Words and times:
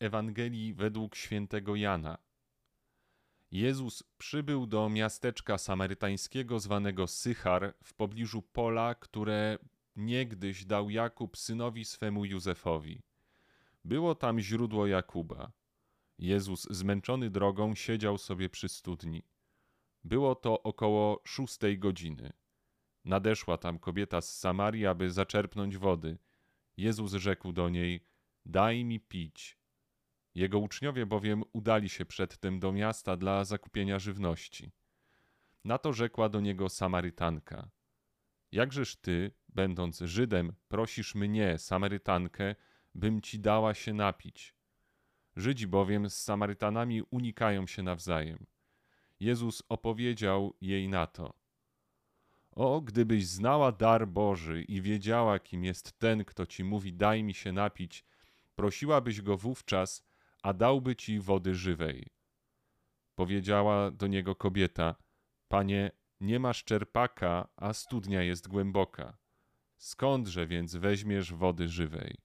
Ewangelii 0.00 0.74
według 0.74 1.16
świętego 1.16 1.76
Jana. 1.76 2.18
Jezus 3.50 4.02
przybył 4.18 4.66
do 4.66 4.88
miasteczka 4.88 5.58
samarytańskiego 5.58 6.60
zwanego 6.60 7.06
Sychar 7.06 7.74
w 7.84 7.94
pobliżu 7.94 8.42
pola, 8.42 8.94
które 8.94 9.58
niegdyś 9.96 10.64
dał 10.64 10.90
Jakub 10.90 11.36
synowi 11.36 11.84
swemu 11.84 12.24
Józefowi. 12.24 13.02
Było 13.84 14.14
tam 14.14 14.40
źródło 14.40 14.86
Jakuba. 14.86 15.52
Jezus, 16.18 16.68
zmęczony 16.70 17.30
drogą, 17.30 17.74
siedział 17.74 18.18
sobie 18.18 18.48
przy 18.48 18.68
studni. 18.68 19.22
Było 20.04 20.34
to 20.34 20.62
około 20.62 21.22
szóstej 21.24 21.78
godziny. 21.78 22.32
Nadeszła 23.04 23.58
tam 23.58 23.78
kobieta 23.78 24.20
z 24.20 24.38
Samarii, 24.38 24.86
aby 24.86 25.10
zaczerpnąć 25.10 25.76
wody. 25.76 26.18
Jezus 26.76 27.12
rzekł 27.12 27.52
do 27.52 27.68
niej: 27.68 28.06
Daj 28.46 28.84
mi 28.84 29.00
pić. 29.00 29.58
Jego 30.36 30.58
uczniowie 30.58 31.06
bowiem 31.06 31.42
udali 31.52 31.88
się 31.88 32.06
przedtem 32.06 32.60
do 32.60 32.72
miasta 32.72 33.16
dla 33.16 33.44
zakupienia 33.44 33.98
żywności. 33.98 34.72
Na 35.64 35.78
to 35.78 35.92
rzekła 35.92 36.28
do 36.28 36.40
niego 36.40 36.68
Samarytanka: 36.68 37.70
Jakżeż 38.52 38.96
ty, 38.96 39.30
będąc 39.48 39.98
Żydem, 39.98 40.52
prosisz 40.68 41.14
mnie, 41.14 41.58
Samarytankę, 41.58 42.54
bym 42.94 43.20
ci 43.20 43.40
dała 43.40 43.74
się 43.74 43.94
napić? 43.94 44.54
Żydzi 45.36 45.66
bowiem 45.66 46.10
z 46.10 46.22
Samarytanami 46.22 47.02
unikają 47.02 47.66
się 47.66 47.82
nawzajem. 47.82 48.46
Jezus 49.20 49.62
opowiedział 49.68 50.56
jej 50.60 50.88
na 50.88 51.06
to: 51.06 51.34
O, 52.50 52.80
gdybyś 52.80 53.26
znała 53.26 53.72
dar 53.72 54.08
Boży 54.08 54.62
i 54.62 54.82
wiedziała, 54.82 55.38
kim 55.38 55.64
jest 55.64 55.98
ten, 55.98 56.24
kto 56.24 56.46
ci 56.46 56.64
mówi: 56.64 56.92
Daj 56.92 57.24
mi 57.24 57.34
się 57.34 57.52
napić, 57.52 58.04
prosiłabyś 58.54 59.22
go 59.22 59.36
wówczas, 59.36 60.05
a 60.46 60.52
dałby 60.52 60.96
ci 60.96 61.20
wody 61.20 61.54
żywej. 61.54 62.06
Powiedziała 63.14 63.90
do 63.90 64.06
niego 64.06 64.34
kobieta: 64.34 64.94
Panie, 65.48 65.90
nie 66.20 66.38
masz 66.40 66.64
czerpaka, 66.64 67.48
a 67.56 67.72
studnia 67.72 68.22
jest 68.22 68.48
głęboka. 68.48 69.18
Skądże 69.76 70.46
więc 70.46 70.76
weźmiesz 70.76 71.32
wody 71.32 71.68
żywej? 71.68 72.18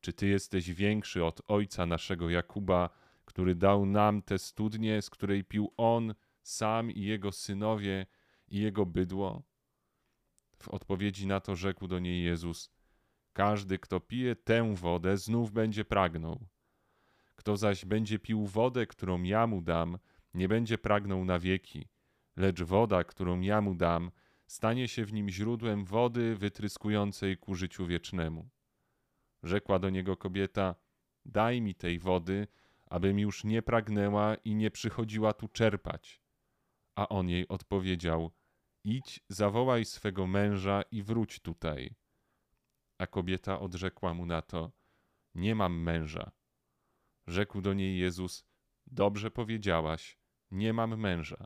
Czy 0.00 0.12
ty 0.12 0.26
jesteś 0.26 0.72
większy 0.72 1.24
od 1.24 1.40
ojca 1.48 1.86
naszego 1.86 2.30
Jakuba, 2.30 2.90
który 3.24 3.54
dał 3.54 3.86
nam 3.86 4.22
tę 4.22 4.38
studnię, 4.38 5.02
z 5.02 5.10
której 5.10 5.44
pił 5.44 5.72
on 5.76 6.14
sam 6.42 6.90
i 6.90 7.02
jego 7.02 7.32
synowie 7.32 8.06
i 8.48 8.58
jego 8.58 8.86
bydło? 8.86 9.42
W 10.58 10.68
odpowiedzi 10.68 11.26
na 11.26 11.40
to 11.40 11.56
rzekł 11.56 11.88
do 11.88 11.98
niej 11.98 12.24
Jezus: 12.24 12.70
Każdy, 13.32 13.78
kto 13.78 14.00
pije 14.00 14.36
tę 14.36 14.74
wodę, 14.74 15.16
znów 15.16 15.52
będzie 15.52 15.84
pragnął. 15.84 16.46
Kto 17.46 17.56
zaś 17.56 17.84
będzie 17.84 18.18
pił 18.18 18.46
wodę, 18.46 18.86
którą 18.86 19.22
ja 19.22 19.46
mu 19.46 19.62
dam, 19.62 19.98
nie 20.34 20.48
będzie 20.48 20.78
pragnął 20.78 21.24
na 21.24 21.38
wieki, 21.38 21.88
lecz 22.36 22.62
woda, 22.62 23.04
którą 23.04 23.40
ja 23.40 23.60
mu 23.60 23.74
dam, 23.74 24.10
stanie 24.46 24.88
się 24.88 25.04
w 25.04 25.12
nim 25.12 25.28
źródłem 25.28 25.84
wody 25.84 26.36
wytryskującej 26.36 27.36
ku 27.36 27.54
życiu 27.54 27.86
wiecznemu. 27.86 28.48
Rzekła 29.42 29.78
do 29.78 29.90
niego 29.90 30.16
kobieta: 30.16 30.74
Daj 31.24 31.60
mi 31.60 31.74
tej 31.74 31.98
wody, 31.98 32.46
abym 32.86 33.18
już 33.18 33.44
nie 33.44 33.62
pragnęła 33.62 34.34
i 34.34 34.54
nie 34.54 34.70
przychodziła 34.70 35.32
tu 35.32 35.48
czerpać. 35.48 36.22
A 36.94 37.08
on 37.08 37.28
jej 37.28 37.48
odpowiedział: 37.48 38.30
Idź, 38.84 39.20
zawołaj 39.28 39.84
swego 39.84 40.26
męża 40.26 40.82
i 40.90 41.02
wróć 41.02 41.40
tutaj. 41.40 41.94
A 42.98 43.06
kobieta 43.06 43.60
odrzekła 43.60 44.14
mu 44.14 44.26
na 44.26 44.42
to: 44.42 44.72
Nie 45.34 45.54
mam 45.54 45.82
męża. 45.82 46.35
Rzekł 47.26 47.60
do 47.60 47.74
niej 47.74 47.98
Jezus: 47.98 48.44
Dobrze 48.86 49.30
powiedziałaś, 49.30 50.18
nie 50.50 50.72
mam 50.72 50.96
męża. 50.96 51.44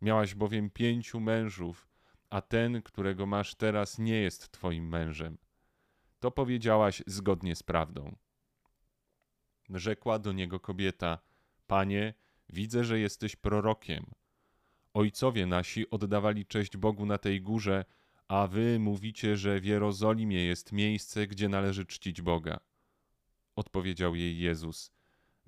Miałaś 0.00 0.34
bowiem 0.34 0.70
pięciu 0.70 1.20
mężów, 1.20 1.88
a 2.30 2.42
ten, 2.42 2.82
którego 2.82 3.26
masz 3.26 3.54
teraz, 3.54 3.98
nie 3.98 4.16
jest 4.20 4.50
twoim 4.50 4.88
mężem. 4.88 5.38
To 6.20 6.30
powiedziałaś 6.30 7.02
zgodnie 7.06 7.56
z 7.56 7.62
prawdą. 7.62 8.16
Rzekła 9.70 10.18
do 10.18 10.32
niego 10.32 10.60
kobieta: 10.60 11.18
Panie, 11.66 12.14
widzę, 12.48 12.84
że 12.84 12.98
jesteś 12.98 13.36
prorokiem. 13.36 14.06
Ojcowie 14.94 15.46
nasi 15.46 15.90
oddawali 15.90 16.46
cześć 16.46 16.76
Bogu 16.76 17.06
na 17.06 17.18
tej 17.18 17.42
górze, 17.42 17.84
a 18.28 18.46
wy 18.46 18.78
mówicie, 18.78 19.36
że 19.36 19.60
w 19.60 19.64
Jerozolimie 19.64 20.44
jest 20.44 20.72
miejsce, 20.72 21.26
gdzie 21.26 21.48
należy 21.48 21.86
czcić 21.86 22.22
Boga. 22.22 22.60
Odpowiedział 23.56 24.14
jej 24.14 24.38
Jezus: 24.38 24.97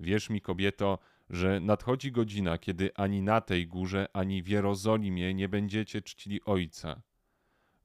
Wierz 0.01 0.29
mi, 0.29 0.41
kobieto, 0.41 0.99
że 1.29 1.59
nadchodzi 1.59 2.11
godzina, 2.11 2.57
kiedy 2.57 2.95
ani 2.95 3.21
na 3.21 3.41
tej 3.41 3.67
górze, 3.67 4.07
ani 4.13 4.43
w 4.43 4.47
Jerozolimie 4.47 5.33
nie 5.33 5.49
będziecie 5.49 6.01
czcili 6.01 6.45
Ojca. 6.45 7.01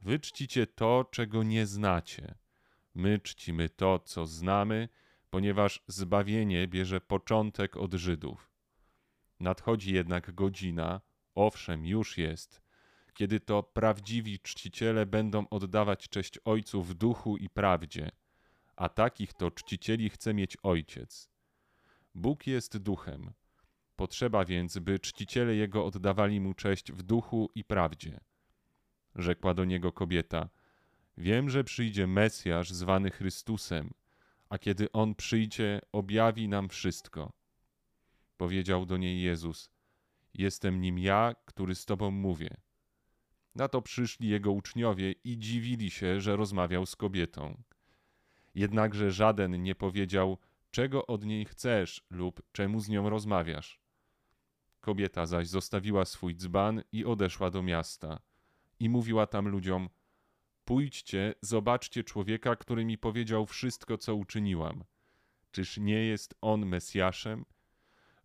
Wy 0.00 0.18
czcicie 0.18 0.66
to, 0.66 1.04
czego 1.10 1.42
nie 1.42 1.66
znacie. 1.66 2.34
My 2.94 3.18
czcimy 3.18 3.68
to, 3.68 3.98
co 3.98 4.26
znamy, 4.26 4.88
ponieważ 5.30 5.82
zbawienie 5.86 6.68
bierze 6.68 7.00
początek 7.00 7.76
od 7.76 7.94
Żydów. 7.94 8.50
Nadchodzi 9.40 9.94
jednak 9.94 10.34
godzina, 10.34 11.00
owszem, 11.34 11.86
już 11.86 12.18
jest, 12.18 12.62
kiedy 13.14 13.40
to 13.40 13.62
prawdziwi 13.62 14.40
czciciele 14.40 15.06
będą 15.06 15.48
oddawać 15.48 16.08
cześć 16.08 16.38
Ojcu 16.44 16.82
w 16.82 16.94
duchu 16.94 17.36
i 17.36 17.48
prawdzie, 17.48 18.10
a 18.76 18.88
takich 18.88 19.32
to 19.32 19.50
czcicieli 19.50 20.10
chce 20.10 20.34
mieć 20.34 20.56
Ojciec. 20.62 21.35
Bóg 22.16 22.46
jest 22.46 22.78
duchem. 22.78 23.32
Potrzeba 23.96 24.44
więc, 24.44 24.78
by 24.78 24.98
czciciele 24.98 25.54
Jego 25.54 25.86
oddawali 25.86 26.40
Mu 26.40 26.54
cześć 26.54 26.92
w 26.92 27.02
duchu 27.02 27.50
i 27.54 27.64
prawdzie. 27.64 28.20
Rzekła 29.14 29.54
do 29.54 29.64
niego 29.64 29.92
kobieta: 29.92 30.48
Wiem, 31.16 31.50
że 31.50 31.64
przyjdzie 31.64 32.06
Mesjasz 32.06 32.70
zwany 32.70 33.10
Chrystusem, 33.10 33.90
a 34.48 34.58
kiedy 34.58 34.92
On 34.92 35.14
przyjdzie, 35.14 35.80
objawi 35.92 36.48
nam 36.48 36.68
wszystko. 36.68 37.32
Powiedział 38.36 38.86
do 38.86 38.96
niej 38.96 39.22
Jezus: 39.22 39.70
Jestem 40.34 40.80
nim 40.80 40.98
ja, 40.98 41.34
który 41.44 41.74
z 41.74 41.84
Tobą 41.84 42.10
mówię. 42.10 42.56
Na 43.54 43.68
to 43.68 43.82
przyszli 43.82 44.28
Jego 44.28 44.52
uczniowie 44.52 45.12
i 45.12 45.38
dziwili 45.38 45.90
się, 45.90 46.20
że 46.20 46.36
rozmawiał 46.36 46.86
z 46.86 46.96
kobietą. 46.96 47.62
Jednakże 48.54 49.10
żaden 49.10 49.62
nie 49.62 49.74
powiedział, 49.74 50.38
czego 50.70 51.06
od 51.06 51.24
niej 51.24 51.44
chcesz 51.44 52.06
lub 52.10 52.42
czemu 52.52 52.80
z 52.80 52.88
nią 52.88 53.10
rozmawiasz. 53.10 53.80
Kobieta 54.80 55.26
zaś 55.26 55.48
zostawiła 55.48 56.04
swój 56.04 56.36
dzban 56.36 56.82
i 56.92 57.04
odeszła 57.04 57.50
do 57.50 57.62
miasta. 57.62 58.20
I 58.80 58.88
mówiła 58.88 59.26
tam 59.26 59.48
ludziom: 59.48 59.88
Pójdźcie, 60.64 61.34
zobaczcie 61.42 62.04
człowieka, 62.04 62.56
który 62.56 62.84
mi 62.84 62.98
powiedział 62.98 63.46
wszystko, 63.46 63.98
co 63.98 64.14
uczyniłam. 64.14 64.84
Czyż 65.50 65.78
nie 65.78 66.04
jest 66.04 66.34
on 66.40 66.66
Mesjaszem? 66.66 67.44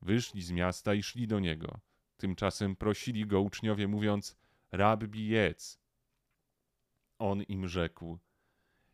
Wyszli 0.01 0.41
z 0.41 0.51
miasta 0.51 0.94
i 0.94 1.03
szli 1.03 1.28
do 1.28 1.40
niego. 1.40 1.80
Tymczasem 2.18 2.75
prosili 2.75 3.25
go 3.28 3.41
uczniowie, 3.41 3.88
mówiąc: 3.88 4.38
Rabbi, 4.72 5.28
jedz. 5.28 5.80
On 7.19 7.44
im 7.44 7.68
rzekł: 7.68 8.19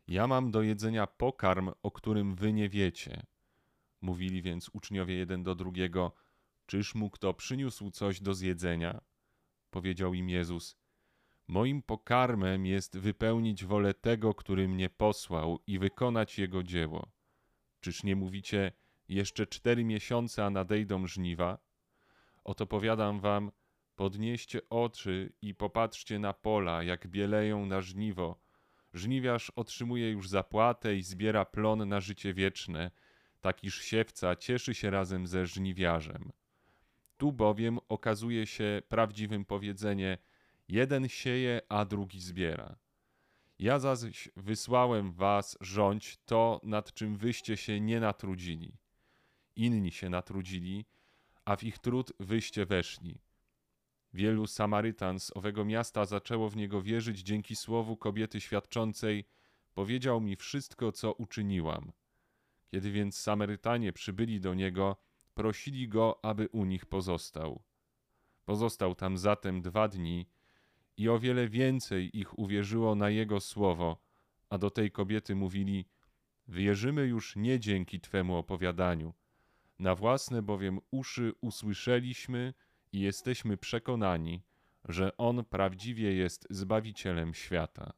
Ja 0.08 0.26
mam 0.26 0.50
do 0.50 0.62
jedzenia 0.62 1.06
pokarm, 1.06 1.70
o 1.82 1.90
którym 1.90 2.34
wy 2.34 2.52
nie 2.52 2.68
wiecie. 2.68 3.26
Mówili 4.00 4.42
więc 4.42 4.70
uczniowie 4.72 5.14
jeden 5.14 5.42
do 5.42 5.54
drugiego: 5.54 6.12
Czyż 6.66 6.94
mu 6.94 7.10
kto 7.10 7.34
przyniósł 7.34 7.90
coś 7.90 8.20
do 8.20 8.34
zjedzenia? 8.34 9.00
Powiedział 9.70 10.14
im 10.14 10.28
Jezus: 10.28 10.76
Moim 11.48 11.82
pokarmem 11.82 12.66
jest 12.66 12.98
wypełnić 12.98 13.64
wolę 13.64 13.94
tego, 13.94 14.34
który 14.34 14.68
mnie 14.68 14.90
posłał 14.90 15.58
i 15.66 15.78
wykonać 15.78 16.38
jego 16.38 16.62
dzieło. 16.62 17.12
Czyż 17.80 18.02
nie 18.02 18.16
mówicie, 18.16 18.72
jeszcze 19.08 19.46
cztery 19.46 19.84
miesiące, 19.84 20.44
a 20.44 20.50
nadejdą 20.50 21.06
żniwa? 21.06 21.58
Oto 22.44 22.66
powiadam 22.66 23.20
wam, 23.20 23.52
podnieście 23.96 24.60
oczy 24.70 25.32
i 25.42 25.54
popatrzcie 25.54 26.18
na 26.18 26.32
pola, 26.32 26.82
jak 26.82 27.06
bieleją 27.06 27.66
na 27.66 27.80
żniwo. 27.80 28.40
Żniwiarz 28.92 29.50
otrzymuje 29.50 30.10
już 30.10 30.28
zapłatę 30.28 30.96
i 30.96 31.02
zbiera 31.02 31.44
plon 31.44 31.88
na 31.88 32.00
życie 32.00 32.34
wieczne, 32.34 32.90
takiż 33.40 33.82
siewca 33.82 34.36
cieszy 34.36 34.74
się 34.74 34.90
razem 34.90 35.26
ze 35.26 35.46
żniwiarzem. 35.46 36.32
Tu 37.16 37.32
bowiem 37.32 37.78
okazuje 37.88 38.46
się 38.46 38.82
prawdziwym 38.88 39.44
powiedzenie: 39.44 40.18
jeden 40.68 41.08
sieje, 41.08 41.60
a 41.68 41.84
drugi 41.84 42.20
zbiera. 42.20 42.76
Ja 43.58 43.78
zaś 43.78 44.28
wysłałem 44.36 45.12
was 45.12 45.58
rządź 45.60 46.16
to, 46.24 46.60
nad 46.62 46.92
czym 46.94 47.16
wyście 47.16 47.56
się 47.56 47.80
nie 47.80 48.00
natrudzili. 48.00 48.72
Inni 49.56 49.92
się 49.92 50.08
natrudzili, 50.08 50.84
a 51.44 51.56
w 51.56 51.64
ich 51.64 51.78
trud 51.78 52.12
wyście 52.20 52.66
weszli. 52.66 53.18
Wielu 54.14 54.46
Samarytan 54.46 55.20
z 55.20 55.36
owego 55.36 55.64
miasta 55.64 56.04
zaczęło 56.04 56.48
w 56.48 56.56
niego 56.56 56.82
wierzyć 56.82 57.18
dzięki 57.20 57.56
słowu 57.56 57.96
kobiety 57.96 58.40
świadczącej: 58.40 59.24
Powiedział 59.74 60.20
mi 60.20 60.36
wszystko, 60.36 60.92
co 60.92 61.12
uczyniłam. 61.12 61.92
Kiedy 62.70 62.90
więc 62.90 63.18
Samarytanie 63.18 63.92
przybyli 63.92 64.40
do 64.40 64.54
niego, 64.54 64.96
prosili 65.34 65.88
go, 65.88 66.24
aby 66.24 66.48
u 66.48 66.64
nich 66.64 66.86
pozostał. 66.86 67.62
Pozostał 68.44 68.94
tam 68.94 69.18
zatem 69.18 69.62
dwa 69.62 69.88
dni 69.88 70.28
i 70.96 71.08
o 71.08 71.18
wiele 71.18 71.48
więcej 71.48 72.18
ich 72.18 72.38
uwierzyło 72.38 72.94
na 72.94 73.10
jego 73.10 73.40
słowo, 73.40 74.02
a 74.50 74.58
do 74.58 74.70
tej 74.70 74.90
kobiety 74.90 75.34
mówili: 75.34 75.88
Wierzymy 76.48 77.06
już 77.06 77.36
nie 77.36 77.60
dzięki 77.60 78.00
Twemu 78.00 78.36
opowiadaniu. 78.36 79.14
Na 79.78 79.94
własne 79.94 80.42
bowiem 80.42 80.80
uszy 80.90 81.32
usłyszeliśmy 81.40 82.54
i 82.92 83.00
jesteśmy 83.00 83.56
przekonani, 83.56 84.42
że 84.84 85.16
On 85.16 85.44
prawdziwie 85.44 86.14
jest 86.14 86.46
Zbawicielem 86.50 87.34
świata. 87.34 87.92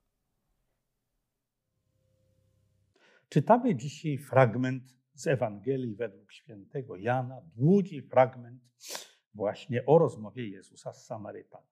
Czytamy 3.31 3.77
dzisiaj 3.77 4.19
fragment 4.19 4.83
z 5.15 5.27
Ewangelii 5.27 5.95
według 5.95 6.33
świętego 6.33 6.97
Jana, 6.97 7.41
długi 7.57 8.03
fragment 8.03 8.63
właśnie 9.35 9.87
o 9.87 9.99
rozmowie 9.99 10.49
Jezusa 10.49 10.93
z 10.93 11.07
Samarytaną. 11.07 11.67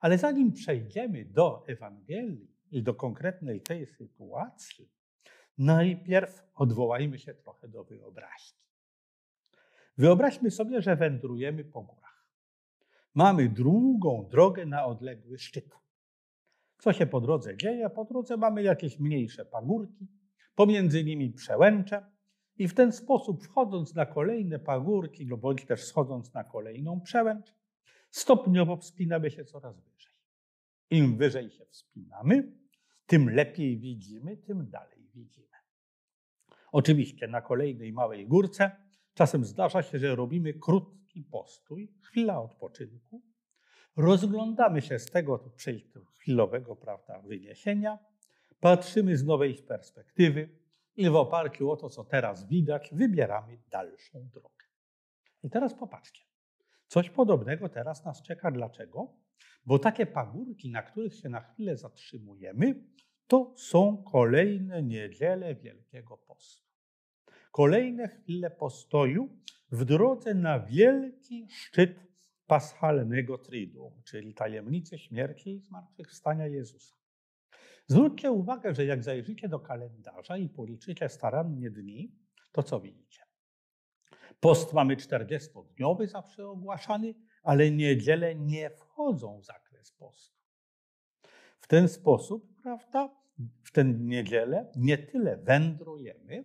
Ale 0.00 0.18
zanim 0.18 0.52
przejdziemy 0.52 1.24
do 1.24 1.64
Ewangelii 1.66 2.48
i 2.70 2.82
do 2.82 2.94
konkretnej 2.94 3.60
tej 3.60 3.86
sytuacji, 3.86 4.90
najpierw 5.58 6.42
odwołajmy 6.54 7.18
się 7.18 7.34
trochę 7.34 7.68
do 7.68 7.84
wyobraźni. 7.84 8.58
Wyobraźmy 9.98 10.50
sobie, 10.50 10.82
że 10.82 10.96
wędrujemy 10.96 11.64
po 11.64 11.82
górach. 11.82 12.26
Mamy 13.14 13.48
długą 13.48 14.28
drogę 14.30 14.66
na 14.66 14.86
odległy 14.86 15.38
szczyt. 15.38 15.76
Co 16.78 16.92
się 16.92 17.06
po 17.06 17.20
drodze 17.20 17.56
dzieje? 17.56 17.90
Po 17.90 18.04
drodze 18.04 18.36
mamy 18.36 18.62
jakieś 18.62 18.98
mniejsze 18.98 19.44
pagórki, 19.44 20.21
pomiędzy 20.54 21.04
nimi 21.04 21.30
przełęcze 21.30 22.06
i 22.58 22.68
w 22.68 22.74
ten 22.74 22.92
sposób 22.92 23.44
wchodząc 23.44 23.94
na 23.94 24.06
kolejne 24.06 24.58
pagórki, 24.58 25.26
no 25.26 25.36
bądź 25.36 25.64
też 25.64 25.84
schodząc 25.84 26.34
na 26.34 26.44
kolejną 26.44 27.00
przełęcz, 27.00 27.54
stopniowo 28.10 28.76
wspinamy 28.76 29.30
się 29.30 29.44
coraz 29.44 29.80
wyżej. 29.80 30.12
Im 30.90 31.16
wyżej 31.16 31.50
się 31.50 31.64
wspinamy, 31.66 32.52
tym 33.06 33.30
lepiej 33.30 33.78
widzimy, 33.78 34.36
tym 34.36 34.70
dalej 34.70 35.08
widzimy. 35.14 35.46
Oczywiście 36.72 37.28
na 37.28 37.40
kolejnej 37.40 37.92
małej 37.92 38.26
górce 38.26 38.70
czasem 39.14 39.44
zdarza 39.44 39.82
się, 39.82 39.98
że 39.98 40.16
robimy 40.16 40.54
krótki 40.54 41.22
postój, 41.24 41.92
chwila 42.00 42.40
odpoczynku, 42.40 43.22
rozglądamy 43.96 44.82
się 44.82 44.98
z 44.98 45.06
tego 45.06 45.52
chwilowego 46.14 46.76
prawda, 46.76 47.22
wyniesienia, 47.22 47.98
patrzymy 48.62 49.16
z 49.16 49.24
nowej 49.24 49.54
perspektywy 49.54 50.48
i 50.96 51.10
w 51.10 51.16
oparciu 51.16 51.70
o 51.70 51.76
to, 51.76 51.88
co 51.90 52.04
teraz 52.04 52.48
widać, 52.48 52.90
wybieramy 52.92 53.58
dalszą 53.70 54.28
drogę. 54.28 54.66
I 55.42 55.50
teraz 55.50 55.74
popatrzcie. 55.74 56.22
Coś 56.86 57.10
podobnego 57.10 57.68
teraz 57.68 58.04
nas 58.04 58.22
czeka. 58.22 58.50
Dlaczego? 58.50 59.12
Bo 59.66 59.78
takie 59.78 60.06
pagórki, 60.06 60.70
na 60.70 60.82
których 60.82 61.14
się 61.14 61.28
na 61.28 61.40
chwilę 61.40 61.76
zatrzymujemy, 61.76 62.84
to 63.26 63.54
są 63.56 63.96
kolejne 63.96 64.82
niedziele 64.82 65.54
Wielkiego 65.54 66.16
Postu. 66.16 66.68
Kolejne 67.52 68.08
chwile 68.08 68.50
postoju 68.50 69.28
w 69.72 69.84
drodze 69.84 70.34
na 70.34 70.60
wielki 70.60 71.48
szczyt 71.50 72.00
paschalnego 72.46 73.38
Triduum, 73.38 74.02
czyli 74.04 74.34
tajemnicy 74.34 74.98
śmierci 74.98 75.50
i 75.50 75.60
zmartwychwstania 75.60 76.46
Jezusa. 76.46 77.01
Zwróćcie 77.86 78.32
uwagę, 78.32 78.74
że 78.74 78.84
jak 78.84 79.04
zajrzycie 79.04 79.48
do 79.48 79.60
kalendarza 79.60 80.36
i 80.36 80.48
policzycie 80.48 81.08
starannie 81.08 81.70
dni, 81.70 82.14
to 82.52 82.62
co 82.62 82.80
widzicie? 82.80 83.22
Post 84.40 84.72
mamy 84.72 84.96
40-dniowy 84.96 86.06
zawsze 86.06 86.48
ogłaszany, 86.48 87.14
ale 87.42 87.70
niedziele 87.70 88.34
nie 88.34 88.70
wchodzą 88.70 89.40
w 89.40 89.44
zakres 89.44 89.92
postu. 89.92 90.38
W 91.60 91.66
ten 91.66 91.88
sposób, 91.88 92.62
prawda, 92.62 93.10
w 93.64 93.72
tę 93.72 93.84
niedzielę 93.84 94.72
nie 94.76 94.98
tyle 94.98 95.36
wędrujemy, 95.36 96.44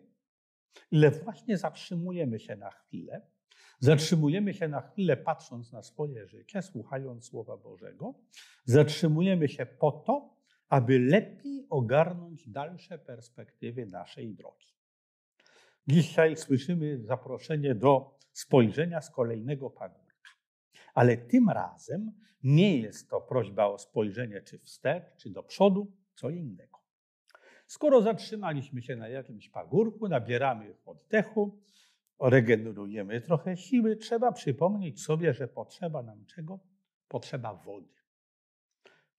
ile 0.91 1.11
właśnie 1.11 1.57
zatrzymujemy 1.57 2.39
się 2.39 2.55
na 2.55 2.71
chwilę. 2.71 3.21
Zatrzymujemy 3.79 4.53
się 4.53 4.67
na 4.67 4.81
chwilę, 4.81 5.17
patrząc 5.17 5.71
na 5.71 5.83
swoje 5.83 6.27
życie, 6.27 6.61
słuchając 6.61 7.25
Słowa 7.25 7.57
Bożego. 7.57 8.13
Zatrzymujemy 8.65 9.47
się 9.49 9.65
po 9.65 9.91
to, 9.91 10.36
aby 10.69 10.99
lepiej 10.99 11.67
ogarnąć 11.69 12.49
dalsze 12.49 12.99
perspektywy 12.99 13.85
naszej 13.85 14.33
drogi. 14.33 14.67
Dzisiaj 15.87 16.37
słyszymy 16.37 17.03
zaproszenie 17.03 17.75
do 17.75 18.17
spojrzenia 18.33 19.01
z 19.01 19.11
kolejnego 19.11 19.69
pagórka. 19.69 20.29
Ale 20.93 21.17
tym 21.17 21.49
razem 21.49 22.11
nie 22.43 22.77
jest 22.77 23.09
to 23.09 23.21
prośba 23.21 23.65
o 23.67 23.77
spojrzenie 23.77 24.41
czy 24.41 24.59
wstecz, 24.59 25.15
czy 25.17 25.29
do 25.29 25.43
przodu, 25.43 25.91
co 26.15 26.29
innego. 26.29 26.77
Skoro 27.67 28.01
zatrzymaliśmy 28.01 28.81
się 28.81 28.95
na 28.95 29.07
jakimś 29.07 29.49
pagórku, 29.49 30.07
nabieramy 30.07 30.75
oddechu, 30.85 31.61
regenerujemy 32.19 33.21
trochę 33.21 33.57
siły, 33.57 33.95
trzeba 33.95 34.31
przypomnieć 34.31 35.03
sobie, 35.03 35.33
że 35.33 35.47
potrzeba 35.47 36.03
nam 36.03 36.25
czego? 36.25 36.59
Potrzeba 37.07 37.53
wody. 37.53 37.93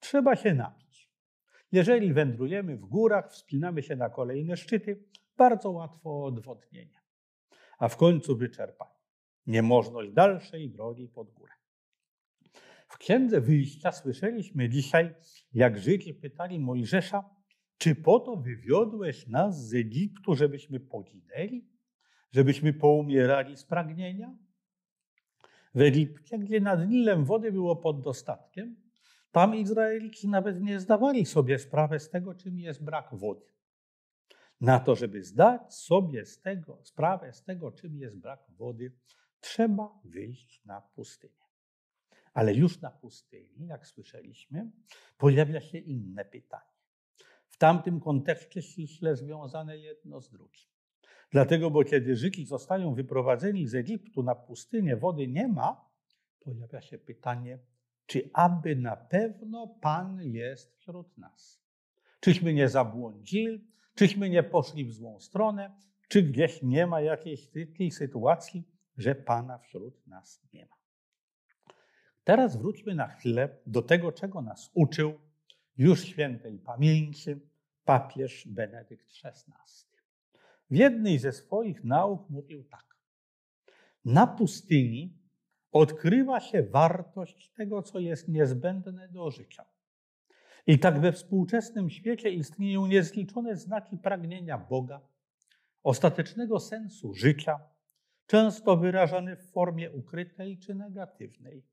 Trzeba 0.00 0.37
się 0.37 0.55
napić. 0.55 0.88
Jeżeli 1.73 2.12
wędrujemy 2.12 2.76
w 2.76 2.87
górach, 2.87 3.32
wspinamy 3.32 3.82
się 3.82 3.97
na 3.97 4.11
kolejne 4.11 4.56
szczyty, 4.56 5.05
bardzo 5.37 5.70
łatwo 5.70 6.11
o 6.11 6.25
odwodnienie. 6.25 7.03
A 7.79 7.88
w 7.88 7.97
końcu 7.97 8.37
wyczerpanie. 8.37 8.99
Niemożność 9.47 10.12
dalszej 10.12 10.70
drogi 10.70 11.09
pod 11.09 11.31
górę. 11.31 11.53
W 12.88 12.99
Księdze 12.99 13.41
Wyjścia 13.41 13.93
słyszeliśmy 13.93 14.69
dzisiaj, 14.69 15.15
jak 15.53 15.79
Żydzi 15.79 16.15
pytali 16.15 16.61
Mojżesza, 16.61 17.25
czy 17.79 17.94
po 17.94 18.21
to 18.21 18.37
wywiodłeś 18.37 19.26
nas 19.26 19.69
z 19.69 19.75
Egiptu, 19.75 20.35
żebyśmy 20.35 20.81
poginęli? 20.81 21.69
Żebyśmy 22.31 22.73
poumierali 22.73 23.57
z 23.57 23.64
pragnienia? 23.64 24.37
W 25.75 25.81
Egipcie, 25.81 26.38
gdzie 26.38 26.61
nad 26.61 26.88
Nilem 26.88 27.25
wody 27.25 27.52
było 27.52 27.76
pod 27.76 28.02
dostatkiem, 28.02 28.76
tam 29.32 29.54
Izraelici 29.54 30.28
nawet 30.28 30.61
nie 30.61 30.80
zdawali 30.80 31.26
sobie 31.26 31.58
sprawy 31.58 31.99
z 31.99 32.11
tego, 32.11 32.35
czym 32.35 32.58
jest 32.58 32.85
brak 32.85 33.08
wody. 33.12 33.47
Na 34.61 34.80
to, 34.80 34.97
żeby 34.97 35.23
zdać 35.23 35.75
sobie 35.75 36.26
z 36.26 36.40
tego, 36.40 36.78
sprawę 36.82 37.32
z 37.32 37.44
tego, 37.44 37.73
czym 37.73 37.97
jest 37.97 38.18
brak 38.18 38.40
wody, 38.50 38.92
trzeba 39.40 40.00
wyjść 40.04 40.64
na 40.64 40.80
pustynię. 40.80 41.49
Ale 42.35 42.54
już 42.54 42.80
na 42.80 42.90
pustyni, 42.90 43.66
jak 43.66 43.87
słyszeliśmy, 43.87 44.70
pojawia 45.18 45.61
się 45.61 45.78
inne 45.78 46.25
pytanie. 46.25 46.78
W 47.49 47.56
tamtym 47.56 48.00
kontekście 48.00 48.62
ściśle 48.62 49.16
związane 49.16 49.78
jedno 49.78 50.20
z 50.20 50.30
drugim. 50.30 50.68
Dlatego, 51.30 51.70
bo 51.70 51.85
kiedy 51.85 52.16
Żydzi 52.16 52.47
zostają 52.47 52.94
wyprowadzeni 52.94 53.66
z 53.66 53.75
Egiptu 53.75 54.23
na 54.23 54.35
pustynię, 54.35 54.97
wody 54.97 55.28
nie 55.28 55.49
ma, 55.49 55.90
pojawia 56.40 56.80
się 56.80 56.99
pytanie, 56.99 57.58
czy 58.09 58.31
aby 58.33 58.77
na 58.77 58.97
pewno 58.97 59.67
Pan 59.67 60.23
jest 60.23 60.77
wśród 60.79 61.19
nas? 61.19 61.61
Czyśmy 62.21 62.55
nie 62.55 62.69
zabłądzili, 62.69 63.65
czyśmy 63.95 64.31
nie 64.31 64.43
poszli 64.43 64.85
w 64.85 64.93
złą 64.93 65.21
stronę, 65.21 65.71
czy 66.09 66.23
gdzieś 66.23 66.62
nie 66.62 66.87
ma 66.87 67.00
jakiejś 67.00 67.47
takiej 67.47 67.91
sytuacji, 67.91 68.65
że 68.97 69.15
Pana 69.15 69.59
wśród 69.59 70.07
nas 70.07 70.43
nie 70.53 70.67
ma. 70.67 70.77
Teraz 72.25 72.57
wróćmy 72.57 72.95
na 72.95 73.09
chwilę 73.09 73.49
do 73.67 73.83
tego, 73.83 74.12
czego 74.12 74.43
nas 74.43 74.71
uczył 74.75 75.19
już 75.77 76.05
świętej 76.05 76.59
pamięci 76.59 77.31
papież 77.85 78.49
Benedykt 78.49 79.07
XVI. 79.25 79.53
W 80.71 80.77
jednej 80.77 81.19
ze 81.19 81.33
swoich 81.33 81.85
nauk 81.85 82.31
mówił 82.31 82.65
tak. 82.65 82.97
Na 84.05 84.27
pustyni 84.27 85.18
odkrywa 85.73 86.41
się 86.41 86.63
wartość 86.63 87.51
tego, 87.51 87.83
co 87.83 87.99
jest 87.99 88.29
niezbędne 88.29 89.09
do 89.09 89.31
życia. 89.31 89.65
I 90.67 90.79
tak 90.79 91.01
we 91.01 91.13
współczesnym 91.13 91.91
świecie 91.91 92.31
istnieją 92.31 92.87
niezliczone 92.87 93.57
znaki 93.57 93.99
pragnienia 93.99 94.59
Boga, 94.59 95.01
ostatecznego 95.83 96.61
sensu 96.61 97.15
życia, 97.15 97.61
często 98.27 98.77
wyrażane 98.77 99.37
w 99.37 99.51
formie 99.51 99.91
ukrytej 99.91 100.59
czy 100.59 100.75
negatywnej. 100.75 101.67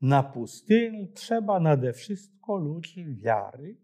Na 0.00 0.22
pustyni 0.22 1.12
trzeba 1.12 1.60
nade 1.60 1.92
wszystko 1.92 2.56
ludzi 2.56 3.16
wiary, 3.16 3.76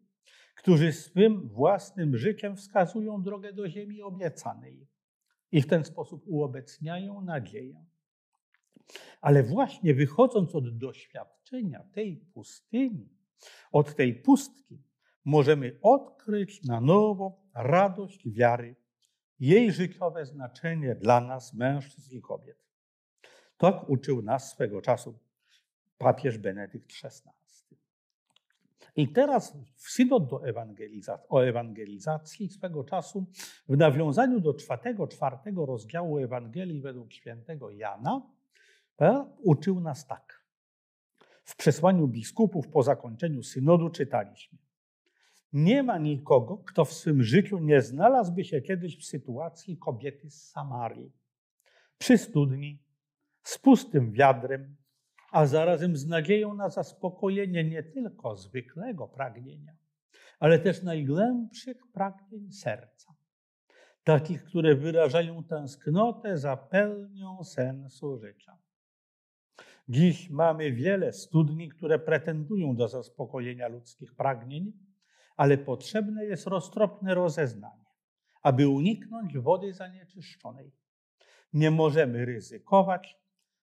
którzy 0.54 0.92
swym 0.92 1.48
własnym 1.48 2.16
życiem 2.16 2.56
wskazują 2.56 3.22
drogę 3.22 3.52
do 3.52 3.68
ziemi 3.68 4.02
obiecanej 4.02 4.88
i 5.52 5.62
w 5.62 5.66
ten 5.66 5.84
sposób 5.84 6.22
uobecniają 6.26 7.20
nadzieję. 7.20 7.84
Ale 9.20 9.42
właśnie 9.42 9.94
wychodząc 9.94 10.54
od 10.54 10.78
doświadczenia 10.78 11.84
tej 11.92 12.16
pustyni, 12.16 13.08
od 13.72 13.94
tej 13.94 14.14
pustki, 14.14 14.82
możemy 15.24 15.78
odkryć 15.82 16.64
na 16.64 16.80
nowo 16.80 17.42
radość 17.54 18.28
wiary 18.28 18.76
jej 19.40 19.72
życiowe 19.72 20.26
znaczenie 20.26 20.94
dla 20.94 21.20
nas, 21.20 21.54
mężczyzn 21.54 22.14
i 22.14 22.20
kobiet. 22.20 22.58
Tak 23.56 23.88
uczył 23.88 24.22
nas 24.22 24.50
swego 24.50 24.80
czasu 24.80 25.18
papież 25.98 26.38
Benedykt 26.38 26.92
XVI. 27.04 27.30
I 28.96 29.12
teraz 29.12 29.58
synod 29.76 30.30
do 30.30 30.46
ewangelizacji, 30.46 31.26
o 31.28 31.40
ewangelizacji 31.46 32.48
swego 32.48 32.84
czasu, 32.84 33.26
w 33.68 33.76
nawiązaniu 33.76 34.40
do 34.40 34.54
czwartego, 34.54 35.06
czwartego 35.06 35.66
rozdziału 35.66 36.18
Ewangelii 36.18 36.80
według 36.80 37.12
świętego 37.12 37.70
Jana, 37.70 38.22
uczył 39.42 39.80
nas 39.80 40.06
tak. 40.06 40.44
W 41.44 41.56
przesłaniu 41.56 42.08
biskupów 42.08 42.68
po 42.68 42.82
zakończeniu 42.82 43.42
synodu 43.42 43.90
czytaliśmy. 43.90 44.58
Nie 45.52 45.82
ma 45.82 45.98
nikogo, 45.98 46.56
kto 46.56 46.84
w 46.84 46.92
swym 46.92 47.22
życiu 47.22 47.58
nie 47.58 47.82
znalazłby 47.82 48.44
się 48.44 48.60
kiedyś 48.60 48.98
w 48.98 49.04
sytuacji 49.04 49.76
kobiety 49.76 50.30
z 50.30 50.50
Samarii. 50.50 51.12
Przy 51.98 52.18
studni, 52.18 52.82
z 53.42 53.58
pustym 53.58 54.12
wiadrem, 54.12 54.76
a 55.32 55.46
zarazem 55.46 55.96
z 55.96 56.06
nadzieją 56.06 56.54
na 56.54 56.68
zaspokojenie 56.68 57.64
nie 57.64 57.82
tylko 57.82 58.36
zwykłego 58.36 59.08
pragnienia, 59.08 59.76
ale 60.38 60.58
też 60.58 60.82
najgłębszych 60.82 61.76
pragnień 61.92 62.52
serca. 62.52 63.14
Takich, 64.04 64.44
które 64.44 64.74
wyrażają 64.74 65.44
tęsknotę 65.44 66.38
za 66.38 66.56
pełnią 66.56 67.44
sensu 67.44 68.18
życia. 68.18 68.58
Dziś 69.88 70.30
mamy 70.30 70.72
wiele 70.72 71.12
studni, 71.12 71.68
które 71.68 71.98
pretendują 71.98 72.76
do 72.76 72.88
zaspokojenia 72.88 73.68
ludzkich 73.68 74.14
pragnień, 74.14 74.72
ale 75.36 75.58
potrzebne 75.58 76.24
jest 76.24 76.46
roztropne 76.46 77.14
rozeznanie, 77.14 77.86
aby 78.42 78.68
uniknąć 78.68 79.38
wody 79.38 79.72
zanieczyszczonej. 79.72 80.72
Nie 81.52 81.70
możemy 81.70 82.24
ryzykować, 82.24 83.16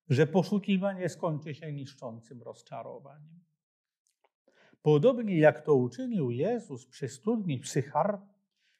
że 0.09 0.27
poszukiwanie 0.27 1.09
skończy 1.09 1.55
się 1.55 1.73
niszczącym 1.73 2.41
rozczarowaniem. 2.41 3.43
Podobnie 4.81 5.39
jak 5.39 5.65
to 5.65 5.75
uczynił 5.75 6.31
Jezus 6.31 6.87
przy 6.87 7.07
studni 7.07 7.59
Psychar, 7.59 8.21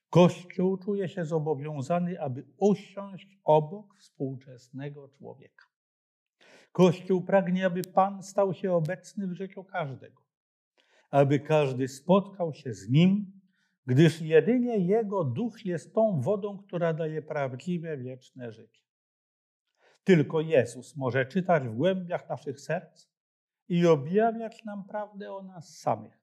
Kościół 0.09 0.77
czuje 0.77 1.09
się 1.09 1.25
zobowiązany, 1.25 2.21
aby 2.21 2.47
usiąść 2.57 3.39
obok 3.43 3.97
współczesnego 3.97 5.09
człowieka. 5.09 5.74
Kościół 6.75 7.21
pragnie, 7.21 7.65
aby 7.65 7.81
Pan 7.81 8.23
stał 8.23 8.53
się 8.53 8.73
obecny 8.73 9.27
w 9.27 9.33
życiu 9.33 9.63
każdego, 9.63 10.21
aby 11.11 11.39
każdy 11.39 11.87
spotkał 11.87 12.53
się 12.53 12.73
z 12.73 12.89
Nim, 12.89 13.41
gdyż 13.85 14.21
jedynie 14.21 14.77
Jego 14.77 15.23
duch 15.23 15.65
jest 15.65 15.93
tą 15.93 16.21
wodą, 16.21 16.57
która 16.57 16.93
daje 16.93 17.21
prawdziwe, 17.21 17.97
wieczne 17.97 18.51
życie. 18.51 18.81
Tylko 20.03 20.41
Jezus 20.41 20.95
może 20.95 21.25
czytać 21.25 21.63
w 21.63 21.75
głębiach 21.75 22.29
naszych 22.29 22.59
serc 22.59 23.07
i 23.67 23.85
objawiać 23.85 24.63
nam 24.63 24.83
prawdę 24.83 25.33
o 25.33 25.43
nas 25.43 25.77
samych. 25.77 26.19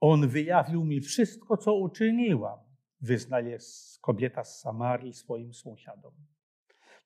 On 0.00 0.28
wyjawił 0.28 0.84
mi 0.84 1.00
wszystko, 1.00 1.56
co 1.56 1.74
uczyniłam, 1.74 2.58
wyznaje 3.00 3.58
kobieta 4.00 4.44
z 4.44 4.60
Samarii 4.60 5.12
swoim 5.12 5.54
sąsiadom. 5.54 6.12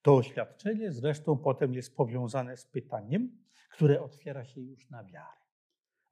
To 0.03 0.15
oświadczenie 0.15 0.91
zresztą 0.91 1.37
potem 1.37 1.73
jest 1.73 1.95
powiązane 1.95 2.57
z 2.57 2.65
pytaniem, 2.65 3.37
które 3.71 4.01
otwiera 4.01 4.45
się 4.45 4.61
już 4.61 4.89
na 4.89 5.03
wiarę. 5.03 5.43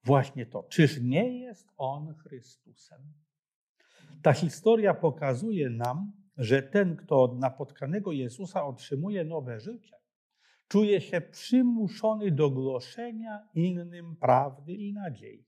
Właśnie 0.04 0.46
to, 0.46 0.64
czyż 0.64 1.02
nie 1.02 1.40
jest 1.40 1.70
On 1.78 2.14
Chrystusem? 2.14 3.02
Ta 4.22 4.34
historia 4.34 4.94
pokazuje 4.94 5.70
nam, 5.70 6.12
że 6.38 6.64
ten, 6.64 6.96
kto 6.96 7.24
od 7.24 7.40
napotkanego 7.40 8.12
Jezusa 8.12 8.66
otrzymuje 8.66 9.24
nowe 9.24 9.60
życie, 9.60 9.96
czuje 10.68 11.02
się 11.02 11.22
przymuszony 11.22 12.32
do 12.32 12.50
głoszenia 12.50 13.48
innym 13.54 14.16
prawdy 14.16 14.74
i 14.74 14.94
nadziei. 14.94 15.46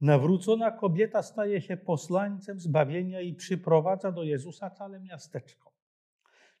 Nawrócona 0.00 0.70
kobieta 0.70 1.22
staje 1.22 1.60
się 1.60 1.76
posłańcem 1.76 2.60
zbawienia 2.60 3.20
i 3.20 3.34
przyprowadza 3.34 4.12
do 4.12 4.22
Jezusa 4.22 4.70
całe 4.70 5.00
miasteczko. 5.00 5.69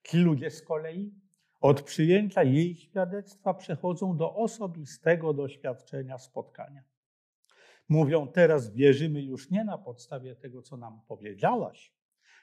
Ci 0.02 0.18
ludzie 0.18 0.50
z 0.50 0.62
kolei 0.62 1.14
od 1.60 1.82
przyjęcia 1.82 2.42
jej 2.42 2.74
świadectwa 2.74 3.54
przechodzą 3.54 4.16
do 4.16 4.34
osobistego 4.34 5.34
doświadczenia 5.34 6.18
spotkania. 6.18 6.82
Mówią, 7.88 8.26
teraz 8.28 8.74
wierzymy 8.74 9.22
już 9.22 9.50
nie 9.50 9.64
na 9.64 9.78
podstawie 9.78 10.36
tego, 10.36 10.62
co 10.62 10.76
nam 10.76 11.00
powiedziałaś, 11.08 11.92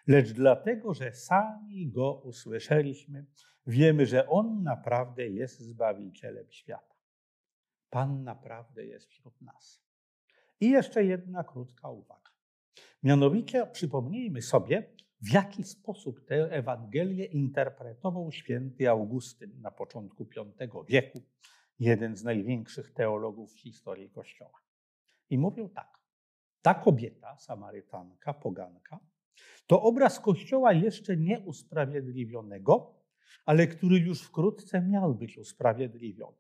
lecz 0.08 0.32
dlatego, 0.32 0.94
że 0.94 1.14
sami 1.14 1.92
Go 1.92 2.14
usłyszeliśmy, 2.14 3.26
wiemy, 3.68 4.06
że 4.06 4.28
On 4.28 4.64
naprawdę 4.64 5.28
jest 5.28 5.60
Zbawicielem 5.60 6.52
świata. 6.52 6.96
Pan 7.90 8.24
naprawdę 8.24 8.86
jest 8.86 9.08
wśród 9.08 9.42
nas. 9.42 9.84
I 10.60 10.70
jeszcze 10.70 11.04
jedna 11.04 11.44
krótka 11.44 11.90
uwaga. 11.90 12.32
Mianowicie 13.04 13.68
przypomnijmy 13.68 14.42
sobie, 14.42 14.94
w 15.22 15.34
jaki 15.34 15.64
sposób 15.64 16.26
tę 16.26 16.36
Ewangelię 16.52 17.26
interpretował 17.26 18.32
święty 18.32 18.90
Augustyn 18.90 19.62
na 19.62 19.72
początku 19.72 20.26
V 20.26 20.84
wieku, 20.88 21.22
jeden 21.80 22.16
z 22.16 22.24
największych 22.24 22.92
teologów 22.94 23.54
w 23.54 23.60
historii 23.60 24.10
Kościoła. 24.10 24.60
I 25.30 25.38
mówił 25.38 25.70
tak. 25.70 26.00
Ta 26.62 26.74
kobieta, 26.74 27.38
Samarytanka, 27.38 28.34
poganka, 28.34 29.00
to 29.68 29.82
obraz 29.82 30.20
Kościoła 30.20 30.74
jeszcze 30.74 31.18
nie 31.18 31.40
usprawiedliwionego, 31.40 32.96
ale 33.46 33.68
który 33.68 34.00
już 34.00 34.22
wkrótce 34.22 34.82
miał 34.82 35.16
być 35.16 35.38
usprawiedliwiony. 35.38 36.38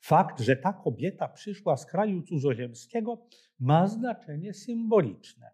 Fakt, 0.00 0.40
że 0.40 0.56
ta 0.56 0.72
kobieta 0.72 1.28
przyszła 1.28 1.76
z 1.76 1.86
kraju 1.86 2.22
cudzoziemskiego, 2.22 3.26
ma 3.60 3.86
znaczenie 3.86 4.54
symboliczne. 4.54 5.50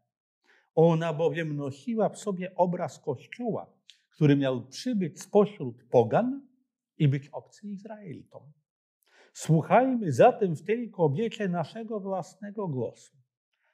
Ona 0.74 1.12
bowiem 1.12 1.56
nosiła 1.56 2.08
w 2.08 2.18
sobie 2.18 2.54
obraz 2.56 2.98
Kościoła, 2.98 3.72
który 4.10 4.36
miał 4.36 4.66
przybyć 4.66 5.20
spośród 5.22 5.84
pogan 5.84 6.46
i 6.98 7.08
być 7.08 7.28
obcy 7.28 7.68
Izraelitom. 7.68 8.52
Słuchajmy 9.32 10.12
zatem 10.12 10.56
w 10.56 10.62
tej 10.62 10.90
kobiecie 10.90 11.48
naszego 11.48 12.00
własnego 12.00 12.68
głosu. 12.68 13.16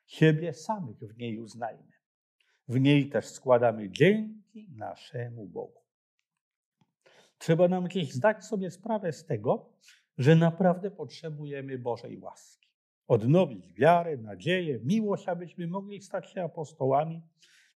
Siebie 0.06 0.52
samych 0.52 0.98
w 0.98 1.16
niej 1.16 1.38
uznajmy. 1.38 1.92
W 2.68 2.80
niej 2.80 3.08
też 3.08 3.26
składamy 3.26 3.90
dzięki 3.90 4.68
naszemu 4.76 5.46
Bogu. 5.46 5.80
Trzeba 7.38 7.68
nam 7.68 7.84
gdzieś 7.84 8.12
zdać 8.12 8.44
sobie 8.44 8.70
sprawę 8.70 9.12
z 9.12 9.26
tego, 9.26 9.72
że 10.18 10.36
naprawdę 10.36 10.90
potrzebujemy 10.90 11.78
Bożej 11.78 12.18
łaski. 12.18 12.59
Odnowić 13.10 13.72
wiarę, 13.72 14.16
nadzieję, 14.16 14.80
miłość, 14.84 15.28
abyśmy 15.28 15.66
mogli 15.66 16.02
stać 16.02 16.32
się 16.32 16.42
apostołami, 16.44 17.22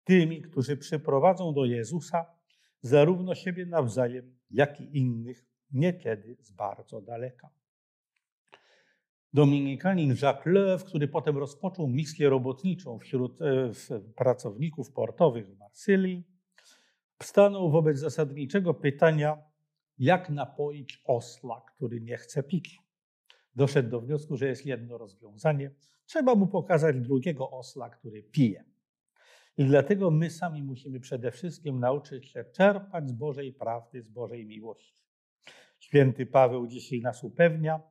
tymi, 0.03 0.41
którzy 0.41 0.77
przyprowadzą 0.77 1.53
do 1.53 1.65
Jezusa 1.65 2.25
zarówno 2.81 3.35
siebie 3.35 3.65
nawzajem, 3.65 4.37
jak 4.51 4.81
i 4.81 4.97
innych, 4.97 5.45
niekiedy 5.71 6.37
z 6.39 6.51
bardzo 6.51 7.01
daleka. 7.01 7.49
Dominikanin 9.33 10.15
Jacques 10.21 10.53
Lev, 10.53 10.85
który 10.85 11.07
potem 11.07 11.37
rozpoczął 11.37 11.87
misję 11.87 12.29
robotniczą 12.29 12.99
wśród 12.99 13.41
e, 13.41 13.71
pracowników 14.15 14.91
portowych 14.91 15.47
w 15.47 15.57
Marsylii, 15.57 16.23
stanął 17.23 17.71
wobec 17.71 17.99
zasadniczego 17.99 18.73
pytania, 18.73 19.37
jak 19.97 20.29
napoić 20.29 21.03
osla, 21.05 21.61
który 21.75 22.01
nie 22.01 22.17
chce 22.17 22.43
pić. 22.43 22.84
Doszedł 23.55 23.89
do 23.89 24.01
wniosku, 24.01 24.37
że 24.37 24.47
jest 24.47 24.65
jedno 24.65 24.97
rozwiązanie. 24.97 25.71
Trzeba 26.05 26.35
mu 26.35 26.47
pokazać 26.47 26.99
drugiego 26.99 27.51
osla, 27.51 27.89
który 27.89 28.23
pije. 28.23 28.63
I 29.57 29.65
dlatego 29.65 30.11
my 30.11 30.29
sami 30.29 30.63
musimy 30.63 30.99
przede 30.99 31.31
wszystkim 31.31 31.79
nauczyć 31.79 32.25
się 32.25 32.45
czerpać 32.45 33.09
z 33.09 33.11
Bożej 33.11 33.53
prawdy, 33.53 34.01
z 34.01 34.09
Bożej 34.09 34.45
miłości. 34.45 34.95
Święty 35.79 36.25
Paweł 36.25 36.67
dzisiaj 36.67 37.01
nas 37.01 37.23
upewnia, 37.23 37.81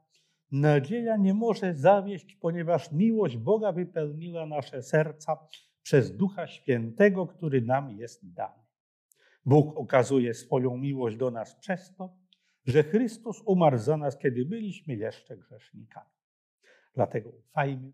Nadzieja 0.53 1.17
nie 1.17 1.35
może 1.35 1.75
zawieść, 1.75 2.37
ponieważ 2.41 2.93
miłość 2.93 3.37
Boga 3.37 3.73
wypełniła 3.73 4.47
nasze 4.47 4.83
serca 4.83 5.37
przez 5.83 6.17
Ducha 6.17 6.47
Świętego, 6.47 7.27
który 7.27 7.63
nam 7.63 7.91
jest 7.91 8.33
dany. 8.33 8.63
Bóg 9.47 9.77
okazuje 9.77 10.35
swoją 10.35 10.77
miłość 10.77 11.17
do 11.17 11.31
nas 11.31 11.57
przez 11.57 11.95
to, 11.95 12.17
że 12.67 12.83
Chrystus 12.83 13.43
umarł 13.47 13.79
za 13.79 13.97
nas, 13.97 14.19
kiedy 14.19 14.45
byliśmy 14.45 14.95
jeszcze 14.95 15.37
grzesznikami. 15.37 16.11
Dlatego 16.95 17.31
ufajmy, 17.31 17.93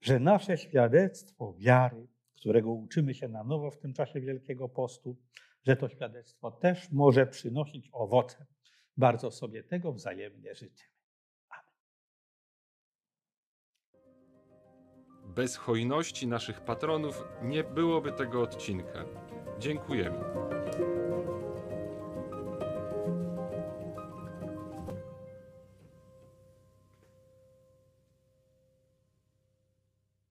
że 0.00 0.20
nasze 0.20 0.58
świadectwo 0.58 1.54
wiary, 1.58 2.06
którego 2.36 2.72
uczymy 2.72 3.14
się 3.14 3.28
na 3.28 3.44
nowo 3.44 3.70
w 3.70 3.78
tym 3.78 3.92
czasie 3.92 4.20
Wielkiego 4.20 4.68
Postu, 4.68 5.16
że 5.62 5.76
to 5.76 5.88
świadectwo 5.88 6.50
też 6.50 6.92
może 6.92 7.26
przynosić 7.26 7.88
owoce. 7.92 8.46
Bardzo 8.96 9.30
sobie 9.30 9.62
tego 9.62 9.92
wzajemnie 9.92 10.54
życzymy. 10.54 10.98
Bez 15.34 15.56
hojności 15.56 16.26
naszych 16.26 16.60
patronów 16.60 17.24
nie 17.42 17.64
byłoby 17.64 18.12
tego 18.12 18.42
odcinka. 18.42 19.04
Dziękujemy. 19.58 20.47